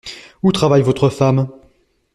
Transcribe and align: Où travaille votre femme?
Où 0.41 0.51
travaille 0.51 0.81
votre 0.81 1.09
femme? 1.09 1.47